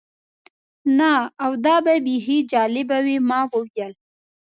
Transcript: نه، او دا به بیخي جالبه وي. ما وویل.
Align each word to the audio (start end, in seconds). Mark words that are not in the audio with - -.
نه، 0.99 1.11
او 1.43 1.51
دا 1.65 1.75
به 1.85 1.93
بیخي 2.05 2.37
جالبه 2.51 2.97
وي. 3.05 3.17
ما 3.29 3.39
وویل. 3.53 3.93